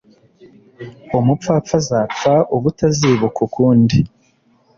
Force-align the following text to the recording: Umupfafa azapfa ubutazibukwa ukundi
Umupfafa 1.17 1.73
azapfa 1.81 2.33
ubutazibukwa 2.55 3.41
ukundi 3.47 3.97